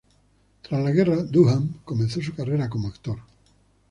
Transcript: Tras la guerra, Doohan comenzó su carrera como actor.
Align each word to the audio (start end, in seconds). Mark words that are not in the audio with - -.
Tras 0.63 0.83
la 0.83 0.89
guerra, 0.89 1.21
Doohan 1.21 1.81
comenzó 1.85 2.23
su 2.23 2.33
carrera 2.33 2.67
como 2.67 2.87
actor. 2.87 3.19